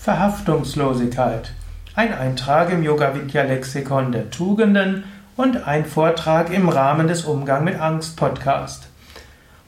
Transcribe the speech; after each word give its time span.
Verhaftungslosigkeit. 0.00 1.52
Ein 1.96 2.14
Eintrag 2.14 2.70
im 2.70 2.84
Yoga 2.84 3.16
Vidya 3.16 3.42
Lexikon 3.42 4.12
der 4.12 4.30
Tugenden 4.30 5.02
und 5.36 5.66
ein 5.66 5.84
Vortrag 5.84 6.52
im 6.52 6.68
Rahmen 6.68 7.08
des 7.08 7.24
Umgang 7.24 7.64
mit 7.64 7.80
Angst 7.80 8.16
Podcast. 8.16 8.86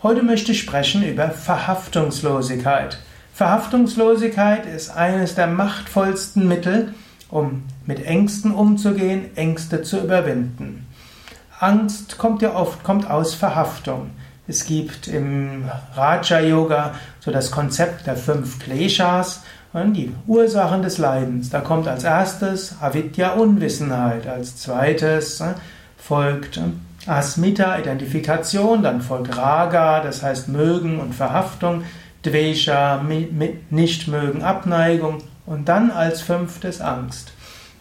Heute 0.04 0.22
möchte 0.22 0.52
ich 0.52 0.60
sprechen 0.60 1.02
über 1.02 1.30
Verhaftungslosigkeit. 1.30 2.98
Verhaftungslosigkeit 3.34 4.66
ist 4.66 4.96
eines 4.96 5.34
der 5.34 5.48
machtvollsten 5.48 6.46
Mittel, 6.46 6.94
um 7.28 7.64
mit 7.84 8.06
Ängsten 8.06 8.52
umzugehen, 8.52 9.36
Ängste 9.36 9.82
zu 9.82 9.98
überwinden. 9.98 10.86
Angst 11.58 12.18
kommt 12.18 12.40
ja 12.40 12.54
oft 12.54 12.84
kommt 12.84 13.10
aus 13.10 13.34
Verhaftung. 13.34 14.10
Es 14.46 14.64
gibt 14.64 15.08
im 15.08 15.68
Raja 15.94 16.40
Yoga 16.40 16.94
so 17.18 17.32
das 17.32 17.50
Konzept 17.50 18.06
der 18.06 18.16
fünf 18.16 18.60
Kleshas 18.60 19.42
die 19.72 20.12
Ursachen 20.26 20.82
des 20.82 20.98
Leidens. 20.98 21.50
Da 21.50 21.60
kommt 21.60 21.86
als 21.86 22.04
erstes 22.04 22.74
Avidya 22.80 23.34
Unwissenheit, 23.34 24.26
als 24.26 24.56
zweites 24.56 25.40
äh, 25.40 25.54
folgt 25.96 26.56
äh, 26.56 26.62
Asmita 27.06 27.78
Identifikation, 27.78 28.82
dann 28.82 29.00
folgt 29.00 29.36
Raga, 29.36 30.00
das 30.00 30.22
heißt 30.22 30.48
Mögen 30.48 30.98
und 30.98 31.14
Verhaftung, 31.14 31.84
Dvesha 32.24 33.02
Nichtmögen, 33.70 34.42
Abneigung 34.42 35.18
und 35.46 35.68
dann 35.68 35.90
als 35.90 36.20
fünftes 36.20 36.80
Angst. 36.80 37.32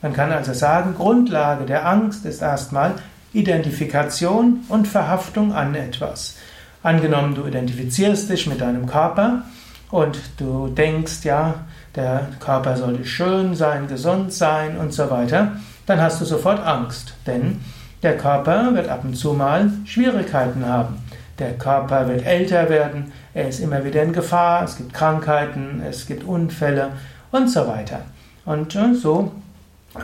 Man 0.02 0.14
kann 0.14 0.32
also 0.32 0.54
sagen, 0.54 0.96
Grundlage 0.96 1.66
der 1.66 1.86
Angst 1.86 2.26
ist 2.26 2.42
erstmal 2.42 2.94
Identifikation 3.34 4.62
und 4.70 4.88
Verhaftung 4.88 5.54
an 5.54 5.76
etwas. 5.76 6.38
Angenommen, 6.82 7.36
du 7.36 7.46
identifizierst 7.46 8.30
dich 8.30 8.48
mit 8.48 8.62
deinem 8.62 8.86
Körper 8.86 9.44
und 9.92 10.18
du 10.38 10.70
denkst, 10.70 11.24
ja, 11.24 11.56
der 11.96 12.28
Körper 12.40 12.78
sollte 12.78 13.06
schön 13.06 13.56
sein, 13.56 13.88
gesund 13.88 14.34
sein 14.34 14.78
und 14.78 14.94
so 14.94 15.10
weiter, 15.10 15.54
dann 15.86 16.02
hast 16.02 16.22
du 16.22 16.26
sofort 16.26 16.66
Angst, 16.66 17.14
denn 17.26 17.62
der 18.04 18.18
Körper 18.18 18.74
wird 18.74 18.88
ab 18.88 19.02
und 19.04 19.16
zu 19.16 19.34
mal 19.34 19.72
Schwierigkeiten 19.86 20.66
haben. 20.66 21.02
Der 21.40 21.54
Körper 21.54 22.08
wird 22.08 22.26
älter 22.26 22.70
werden, 22.70 23.12
er 23.34 23.48
ist 23.50 23.60
immer 23.60 23.84
wieder 23.84 24.04
in 24.04 24.14
Gefahr, 24.14 24.64
es 24.64 24.78
gibt 24.78 24.94
Krankheiten, 24.94 25.82
es 25.88 26.06
gibt 26.06 26.24
Unfälle 26.24 26.90
und 27.32 27.50
so 27.50 27.68
weiter. 27.68 28.02
Und 28.46 28.76
äh, 28.76 28.94
so, 28.94 29.32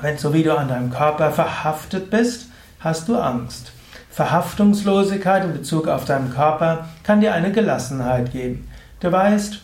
wenn 0.01 0.17
so 0.17 0.33
wie 0.33 0.43
du 0.43 0.57
an 0.57 0.67
deinem 0.67 0.91
Körper 0.91 1.31
verhaftet 1.31 2.09
bist, 2.09 2.47
hast 2.79 3.07
du 3.07 3.17
Angst. 3.17 3.71
Verhaftungslosigkeit 4.11 5.43
in 5.43 5.53
Bezug 5.53 5.87
auf 5.87 6.05
deinen 6.05 6.33
Körper 6.33 6.87
kann 7.03 7.19
dir 7.19 7.33
eine 7.33 7.51
Gelassenheit 7.51 8.31
geben. 8.31 8.67
Du 9.01 9.11
weißt, 9.11 9.61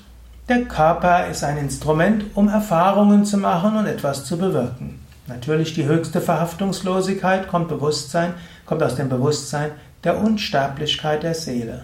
der 0.51 0.65
Körper 0.65 1.27
ist 1.27 1.45
ein 1.45 1.57
Instrument, 1.57 2.25
um 2.35 2.49
Erfahrungen 2.49 3.23
zu 3.23 3.37
machen 3.37 3.77
und 3.77 3.85
etwas 3.85 4.25
zu 4.25 4.37
bewirken. 4.37 4.99
Natürlich 5.27 5.73
die 5.75 5.85
höchste 5.85 6.19
Verhaftungslosigkeit 6.19 7.47
kommt 7.47 7.69
Bewusstsein, 7.69 8.33
kommt 8.65 8.83
aus 8.83 8.95
dem 8.95 9.07
Bewusstsein 9.07 9.71
der 10.03 10.17
Unsterblichkeit 10.17 11.23
der 11.23 11.35
Seele. 11.35 11.83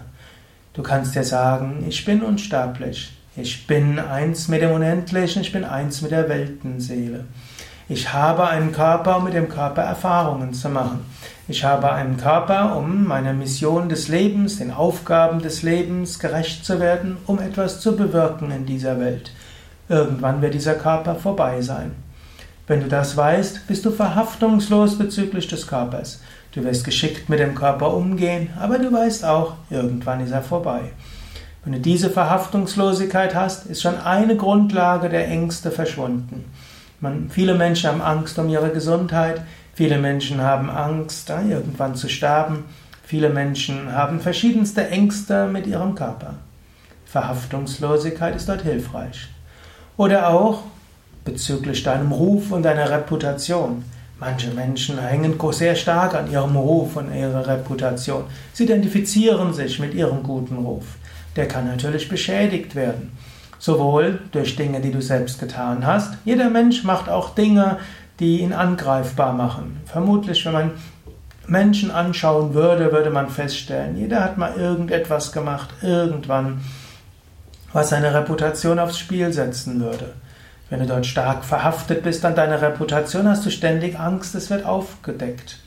Du 0.74 0.82
kannst 0.82 1.14
dir 1.14 1.24
sagen, 1.24 1.86
ich 1.88 2.04
bin 2.04 2.20
unsterblich. 2.20 3.16
Ich 3.36 3.66
bin 3.66 3.98
eins 3.98 4.48
mit 4.48 4.60
dem 4.60 4.72
Unendlichen, 4.72 5.40
ich 5.40 5.52
bin 5.52 5.64
eins 5.64 6.02
mit 6.02 6.10
der 6.10 6.28
Weltenseele. 6.28 7.24
Ich 7.88 8.12
habe 8.12 8.48
einen 8.48 8.72
Körper, 8.72 9.16
um 9.16 9.24
mit 9.24 9.32
dem 9.32 9.48
Körper 9.48 9.80
Erfahrungen 9.80 10.52
zu 10.52 10.68
machen. 10.68 11.06
Ich 11.50 11.64
habe 11.64 11.90
einen 11.90 12.18
Körper, 12.18 12.76
um 12.76 13.06
meiner 13.06 13.32
Mission 13.32 13.88
des 13.88 14.08
Lebens, 14.08 14.58
den 14.58 14.70
Aufgaben 14.70 15.40
des 15.40 15.62
Lebens 15.62 16.18
gerecht 16.18 16.66
zu 16.66 16.78
werden, 16.78 17.16
um 17.24 17.38
etwas 17.38 17.80
zu 17.80 17.96
bewirken 17.96 18.50
in 18.50 18.66
dieser 18.66 19.00
Welt. 19.00 19.30
Irgendwann 19.88 20.42
wird 20.42 20.52
dieser 20.52 20.74
Körper 20.74 21.14
vorbei 21.14 21.62
sein. 21.62 21.92
Wenn 22.66 22.82
du 22.82 22.86
das 22.86 23.16
weißt, 23.16 23.66
bist 23.66 23.86
du 23.86 23.90
verhaftungslos 23.90 24.98
bezüglich 24.98 25.48
des 25.48 25.66
Körpers. 25.66 26.20
Du 26.52 26.62
wirst 26.64 26.84
geschickt 26.84 27.30
mit 27.30 27.38
dem 27.38 27.54
Körper 27.54 27.94
umgehen, 27.94 28.50
aber 28.60 28.78
du 28.78 28.92
weißt 28.92 29.24
auch, 29.24 29.54
irgendwann 29.70 30.20
ist 30.20 30.32
er 30.32 30.42
vorbei. 30.42 30.92
Wenn 31.64 31.72
du 31.72 31.80
diese 31.80 32.10
Verhaftungslosigkeit 32.10 33.34
hast, 33.34 33.64
ist 33.64 33.80
schon 33.80 33.96
eine 33.96 34.36
Grundlage 34.36 35.08
der 35.08 35.26
Ängste 35.28 35.70
verschwunden. 35.70 36.44
Man, 37.00 37.30
viele 37.30 37.54
Menschen 37.54 37.88
haben 37.88 38.02
Angst 38.02 38.38
um 38.38 38.50
ihre 38.50 38.68
Gesundheit, 38.68 39.40
viele 39.78 40.00
Menschen 40.00 40.42
haben 40.42 40.70
Angst, 40.70 41.30
irgendwann 41.30 41.94
zu 41.94 42.08
sterben, 42.08 42.64
viele 43.04 43.28
Menschen 43.28 43.92
haben 43.92 44.18
verschiedenste 44.18 44.88
Ängste 44.88 45.46
mit 45.46 45.68
ihrem 45.68 45.94
Körper. 45.94 46.34
Verhaftungslosigkeit 47.06 48.34
ist 48.34 48.48
dort 48.48 48.62
hilfreich. 48.62 49.28
Oder 49.96 50.30
auch 50.30 50.64
bezüglich 51.24 51.84
deinem 51.84 52.10
Ruf 52.10 52.50
und 52.50 52.64
deiner 52.64 52.90
Reputation. 52.90 53.84
Manche 54.18 54.50
Menschen 54.50 54.98
hängen 54.98 55.38
sehr 55.52 55.76
stark 55.76 56.12
an 56.16 56.28
ihrem 56.28 56.56
Ruf 56.56 56.96
und 56.96 57.14
ihrer 57.14 57.46
Reputation. 57.46 58.24
Sie 58.52 58.64
identifizieren 58.64 59.54
sich 59.54 59.78
mit 59.78 59.94
ihrem 59.94 60.24
guten 60.24 60.56
Ruf. 60.56 60.86
Der 61.36 61.46
kann 61.46 61.68
natürlich 61.68 62.08
beschädigt 62.08 62.74
werden. 62.74 63.12
Sowohl 63.60 64.18
durch 64.32 64.56
Dinge, 64.56 64.80
die 64.80 64.90
du 64.90 65.00
selbst 65.00 65.38
getan 65.38 65.86
hast. 65.86 66.14
Jeder 66.24 66.50
Mensch 66.50 66.82
macht 66.82 67.08
auch 67.08 67.36
Dinge, 67.36 67.78
die 68.20 68.40
ihn 68.40 68.52
angreifbar 68.52 69.32
machen. 69.32 69.80
Vermutlich, 69.86 70.44
wenn 70.44 70.52
man 70.52 70.70
Menschen 71.46 71.90
anschauen 71.90 72.52
würde, 72.54 72.92
würde 72.92 73.10
man 73.10 73.28
feststellen, 73.28 73.96
jeder 73.96 74.22
hat 74.22 74.36
mal 74.36 74.54
irgendetwas 74.54 75.32
gemacht, 75.32 75.70
irgendwann, 75.82 76.60
was 77.72 77.90
seine 77.90 78.12
Reputation 78.12 78.78
aufs 78.78 78.98
Spiel 78.98 79.32
setzen 79.32 79.80
würde. 79.80 80.12
Wenn 80.68 80.80
du 80.80 80.86
dort 80.86 81.06
stark 81.06 81.44
verhaftet 81.44 82.02
bist 82.02 82.24
an 82.24 82.34
deiner 82.34 82.60
Reputation, 82.60 83.26
hast 83.26 83.46
du 83.46 83.50
ständig 83.50 83.98
Angst, 83.98 84.34
es 84.34 84.50
wird 84.50 84.66
aufgedeckt. 84.66 85.58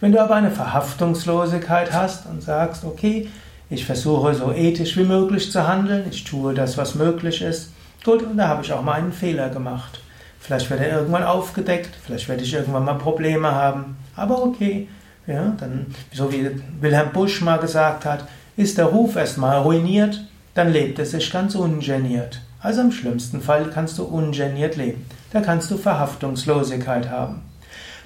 Wenn 0.00 0.12
du 0.12 0.20
aber 0.20 0.34
eine 0.34 0.50
Verhaftungslosigkeit 0.50 1.92
hast 1.92 2.26
und 2.26 2.42
sagst, 2.42 2.84
okay, 2.84 3.28
ich 3.68 3.84
versuche 3.84 4.34
so 4.34 4.52
ethisch 4.52 4.96
wie 4.96 5.04
möglich 5.04 5.50
zu 5.50 5.66
handeln, 5.66 6.04
ich 6.10 6.24
tue 6.24 6.54
das, 6.54 6.78
was 6.78 6.94
möglich 6.94 7.42
ist. 7.42 7.72
Gut, 8.04 8.22
und 8.22 8.36
da 8.36 8.48
habe 8.48 8.62
ich 8.62 8.72
auch 8.72 8.82
mal 8.82 8.92
einen 8.92 9.12
Fehler 9.12 9.48
gemacht. 9.50 10.00
Vielleicht 10.46 10.70
wird 10.70 10.78
er 10.78 10.98
irgendwann 10.98 11.24
aufgedeckt, 11.24 11.90
vielleicht 12.04 12.28
werde 12.28 12.44
ich 12.44 12.54
irgendwann 12.54 12.84
mal 12.84 12.94
Probleme 12.94 13.50
haben. 13.50 13.96
Aber 14.14 14.44
okay, 14.44 14.86
ja, 15.26 15.56
dann, 15.58 15.86
so 16.12 16.32
wie 16.32 16.48
Wilhelm 16.80 17.10
Busch 17.12 17.40
mal 17.40 17.56
gesagt 17.56 18.04
hat, 18.04 18.28
ist 18.56 18.78
der 18.78 18.84
Ruf 18.84 19.16
erstmal 19.16 19.58
ruiniert, 19.58 20.20
dann 20.54 20.72
lebt 20.72 21.00
es 21.00 21.10
sich 21.10 21.32
ganz 21.32 21.56
ungeniert. 21.56 22.42
Also 22.60 22.82
im 22.82 22.92
schlimmsten 22.92 23.40
Fall 23.40 23.70
kannst 23.74 23.98
du 23.98 24.04
ungeniert 24.04 24.76
leben. 24.76 25.04
Da 25.32 25.40
kannst 25.40 25.68
du 25.72 25.78
Verhaftungslosigkeit 25.78 27.10
haben. 27.10 27.42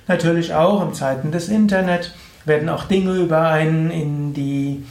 Natürlich 0.08 0.54
auch 0.54 0.82
in 0.82 0.94
Zeiten 0.94 1.32
des 1.32 1.50
Internet 1.50 2.14
werden 2.46 2.70
auch 2.70 2.84
Dinge 2.84 3.16
über 3.16 3.48
einen 3.48 3.90
in 3.90 4.32
die 4.32 4.82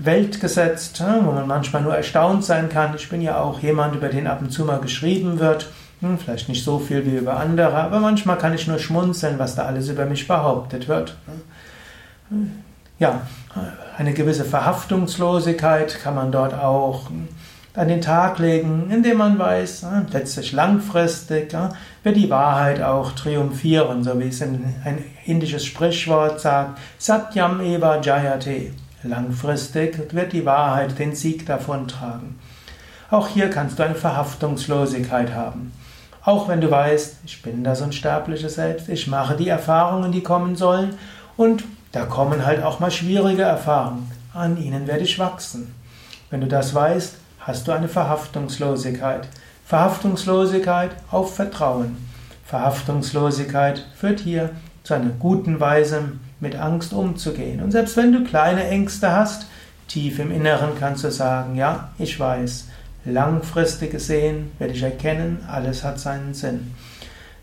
Welt 0.00 0.40
gesetzt, 0.40 1.00
wo 1.22 1.30
man 1.30 1.46
manchmal 1.46 1.82
nur 1.82 1.94
erstaunt 1.94 2.44
sein 2.44 2.68
kann. 2.68 2.96
Ich 2.96 3.08
bin 3.08 3.22
ja 3.22 3.40
auch 3.40 3.60
jemand, 3.60 3.94
über 3.94 4.08
den 4.08 4.26
ab 4.26 4.40
und 4.40 4.50
zu 4.50 4.64
mal 4.64 4.80
geschrieben 4.80 5.38
wird. 5.38 5.68
Hm, 6.00 6.18
vielleicht 6.18 6.48
nicht 6.48 6.64
so 6.64 6.78
viel 6.78 7.04
wie 7.06 7.16
über 7.16 7.38
andere, 7.38 7.74
aber 7.74 7.98
manchmal 7.98 8.38
kann 8.38 8.54
ich 8.54 8.68
nur 8.68 8.78
schmunzeln, 8.78 9.38
was 9.38 9.56
da 9.56 9.64
alles 9.64 9.88
über 9.88 10.06
mich 10.06 10.28
behauptet 10.28 10.86
wird. 10.86 11.16
Ja, 12.98 13.22
eine 13.96 14.12
gewisse 14.12 14.44
Verhaftungslosigkeit 14.44 15.98
kann 16.02 16.14
man 16.14 16.30
dort 16.30 16.54
auch 16.54 17.10
an 17.74 17.88
den 17.88 18.00
Tag 18.00 18.38
legen, 18.38 18.90
indem 18.90 19.18
man 19.18 19.38
weiß, 19.38 19.86
letztlich 20.12 20.52
langfristig 20.52 21.54
wird 22.02 22.16
die 22.16 22.30
Wahrheit 22.30 22.82
auch 22.82 23.12
triumphieren, 23.12 24.02
so 24.02 24.18
wie 24.18 24.28
es 24.28 24.42
ein 24.42 25.04
indisches 25.24 25.64
Sprichwort 25.64 26.40
sagt, 26.40 26.78
Satyam 26.98 27.60
eva 27.60 28.00
jayate. 28.00 28.72
Langfristig 29.04 30.12
wird 30.12 30.32
die 30.32 30.44
Wahrheit 30.44 30.98
den 30.98 31.14
Sieg 31.14 31.46
davontragen. 31.46 32.36
Auch 33.10 33.28
hier 33.28 33.48
kannst 33.48 33.78
du 33.78 33.84
eine 33.84 33.94
Verhaftungslosigkeit 33.94 35.32
haben. 35.34 35.72
Auch 36.28 36.46
wenn 36.46 36.60
du 36.60 36.70
weißt, 36.70 37.20
ich 37.24 37.40
bin 37.40 37.64
das 37.64 37.80
unsterbliche 37.80 38.50
Selbst, 38.50 38.90
ich 38.90 39.06
mache 39.06 39.34
die 39.34 39.48
Erfahrungen, 39.48 40.12
die 40.12 40.22
kommen 40.22 40.56
sollen 40.56 40.90
und 41.38 41.64
da 41.92 42.04
kommen 42.04 42.44
halt 42.44 42.62
auch 42.62 42.80
mal 42.80 42.90
schwierige 42.90 43.44
Erfahrungen. 43.44 44.10
An 44.34 44.62
ihnen 44.62 44.86
werde 44.86 45.04
ich 45.04 45.18
wachsen. 45.18 45.74
Wenn 46.28 46.42
du 46.42 46.46
das 46.46 46.74
weißt, 46.74 47.14
hast 47.40 47.66
du 47.66 47.72
eine 47.72 47.88
Verhaftungslosigkeit. 47.88 49.26
Verhaftungslosigkeit 49.64 50.90
auf 51.10 51.34
Vertrauen. 51.34 51.96
Verhaftungslosigkeit 52.44 53.86
führt 53.96 54.20
hier 54.20 54.50
zu 54.82 54.92
einer 54.92 55.08
guten 55.18 55.60
Weise 55.60 56.12
mit 56.40 56.56
Angst 56.56 56.92
umzugehen. 56.92 57.62
Und 57.62 57.70
selbst 57.70 57.96
wenn 57.96 58.12
du 58.12 58.22
kleine 58.24 58.68
Ängste 58.68 59.16
hast, 59.16 59.46
tief 59.88 60.18
im 60.18 60.30
Inneren 60.30 60.72
kannst 60.78 61.04
du 61.04 61.10
sagen, 61.10 61.56
ja, 61.56 61.88
ich 61.98 62.20
weiß, 62.20 62.66
langfristig 63.04 63.90
gesehen 63.90 64.52
werde 64.58 64.74
ich 64.74 64.82
erkennen, 64.82 65.44
alles 65.50 65.84
hat 65.84 65.98
seinen 66.00 66.34
Sinn. 66.34 66.74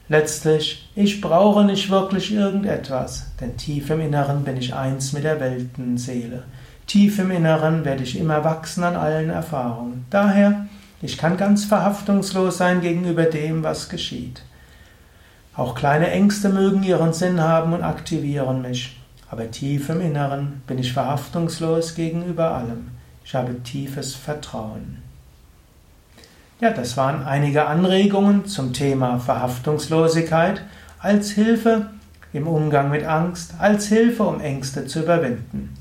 Letztlich, 0.07 0.91
ich 0.95 1.19
brauche 1.19 1.65
nicht 1.65 1.89
wirklich 1.89 2.31
irgendetwas, 2.31 3.31
denn 3.41 3.57
tief 3.57 3.89
im 3.89 4.01
Inneren 4.01 4.43
bin 4.43 4.57
ich 4.57 4.75
eins 4.75 5.13
mit 5.13 5.23
der 5.23 5.39
Weltenseele. 5.39 6.43
Tief 6.85 7.17
im 7.17 7.31
Inneren 7.31 7.83
werde 7.83 8.03
ich 8.03 8.19
immer 8.19 8.43
wachsen 8.43 8.83
an 8.83 8.95
allen 8.95 9.31
Erfahrungen. 9.31 10.05
Daher 10.11 10.67
Ich 11.01 11.17
kann 11.17 11.37
ganz 11.37 11.65
verhaftungslos 11.65 12.57
sein 12.57 12.81
gegenüber 12.81 13.25
dem, 13.25 13.63
was 13.63 13.89
geschieht. 13.89 14.41
Auch 15.55 15.75
kleine 15.75 16.09
Ängste 16.09 16.49
mögen 16.49 16.83
ihren 16.83 17.13
Sinn 17.13 17.41
haben 17.41 17.73
und 17.73 17.83
aktivieren 17.83 18.61
mich. 18.61 18.99
Aber 19.29 19.51
tief 19.51 19.89
im 19.89 20.01
Inneren 20.01 20.61
bin 20.67 20.79
ich 20.79 20.93
verhaftungslos 20.93 21.95
gegenüber 21.95 22.51
allem. 22.51 22.89
Ich 23.23 23.35
habe 23.35 23.61
tiefes 23.63 24.15
Vertrauen. 24.15 25.04
Ja, 26.61 26.69
das 26.69 26.95
waren 26.95 27.25
einige 27.25 27.65
Anregungen 27.67 28.45
zum 28.45 28.71
Thema 28.71 29.19
Verhaftungslosigkeit 29.19 30.61
als 30.99 31.31
Hilfe 31.31 31.87
im 32.31 32.47
Umgang 32.47 32.89
mit 32.89 33.03
Angst, 33.03 33.55
als 33.59 33.87
Hilfe, 33.87 34.23
um 34.23 34.39
Ängste 34.39 34.85
zu 34.85 35.01
überwinden. 35.01 35.73